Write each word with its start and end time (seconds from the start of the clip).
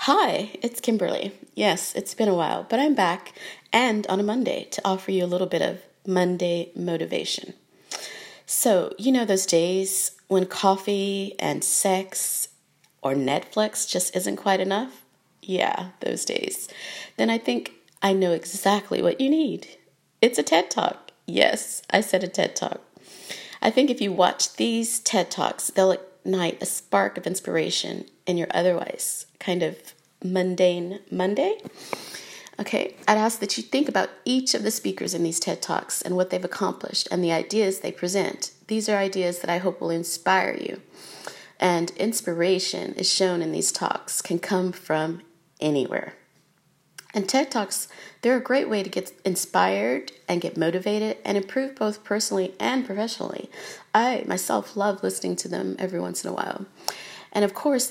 Hi, 0.00 0.50
it's 0.62 0.80
Kimberly. 0.80 1.32
Yes, 1.54 1.94
it's 1.94 2.14
been 2.14 2.28
a 2.28 2.34
while, 2.34 2.66
but 2.68 2.78
I'm 2.78 2.94
back 2.94 3.32
and 3.72 4.06
on 4.08 4.20
a 4.20 4.22
Monday 4.22 4.68
to 4.72 4.82
offer 4.84 5.10
you 5.10 5.24
a 5.24 5.26
little 5.26 5.46
bit 5.46 5.62
of 5.62 5.80
Monday 6.06 6.70
motivation. 6.76 7.54
So, 8.44 8.92
you 8.98 9.10
know 9.10 9.24
those 9.24 9.46
days 9.46 10.12
when 10.28 10.46
coffee 10.46 11.34
and 11.38 11.64
sex 11.64 12.48
or 13.02 13.14
Netflix 13.14 13.88
just 13.88 14.14
isn't 14.14 14.36
quite 14.36 14.60
enough? 14.60 15.02
Yeah, 15.42 15.88
those 16.00 16.24
days. 16.24 16.68
Then 17.16 17.30
I 17.30 17.38
think 17.38 17.72
I 18.02 18.12
know 18.12 18.32
exactly 18.32 19.00
what 19.02 19.20
you 19.20 19.30
need. 19.30 19.66
It's 20.20 20.38
a 20.38 20.42
TED 20.42 20.70
Talk. 20.70 21.10
Yes, 21.26 21.82
I 21.90 22.02
said 22.02 22.22
a 22.22 22.28
TED 22.28 22.54
Talk. 22.54 22.82
I 23.62 23.70
think 23.70 23.90
if 23.90 24.02
you 24.02 24.12
watch 24.12 24.56
these 24.56 25.00
TED 25.00 25.30
Talks, 25.30 25.68
they'll 25.68 25.96
ignite 26.26 26.60
a 26.60 26.66
spark 26.66 27.16
of 27.16 27.26
inspiration 27.26 28.04
in 28.26 28.36
your 28.36 28.48
otherwise 28.50 29.26
kind 29.38 29.62
of 29.62 29.94
mundane 30.24 30.98
Monday. 31.08 31.56
Okay, 32.58 32.96
I'd 33.06 33.16
ask 33.16 33.38
that 33.38 33.56
you 33.56 33.62
think 33.62 33.88
about 33.88 34.08
each 34.24 34.52
of 34.52 34.64
the 34.64 34.72
speakers 34.72 35.14
in 35.14 35.22
these 35.22 35.38
TED 35.38 35.62
Talks 35.62 36.02
and 36.02 36.16
what 36.16 36.30
they've 36.30 36.44
accomplished 36.44 37.06
and 37.12 37.22
the 37.22 37.30
ideas 37.30 37.78
they 37.78 37.92
present. 37.92 38.50
These 38.66 38.88
are 38.88 38.96
ideas 38.96 39.38
that 39.38 39.50
I 39.50 39.58
hope 39.58 39.80
will 39.80 39.90
inspire 39.90 40.56
you. 40.58 40.82
And 41.60 41.90
inspiration 41.92 42.94
is 42.94 43.12
shown 43.12 43.40
in 43.40 43.52
these 43.52 43.70
talks, 43.70 44.20
can 44.20 44.40
come 44.40 44.72
from 44.72 45.22
anywhere. 45.60 46.14
And 47.16 47.26
TED 47.26 47.50
Talks, 47.50 47.88
they're 48.20 48.36
a 48.36 48.42
great 48.42 48.68
way 48.68 48.82
to 48.82 48.90
get 48.90 49.10
inspired 49.24 50.12
and 50.28 50.38
get 50.38 50.58
motivated 50.58 51.16
and 51.24 51.38
improve 51.38 51.74
both 51.74 52.04
personally 52.04 52.54
and 52.60 52.84
professionally. 52.84 53.48
I 53.94 54.24
myself 54.26 54.76
love 54.76 55.02
listening 55.02 55.36
to 55.36 55.48
them 55.48 55.76
every 55.78 55.98
once 55.98 56.22
in 56.22 56.30
a 56.30 56.34
while. 56.34 56.66
And 57.32 57.42
of 57.42 57.54
course, 57.54 57.84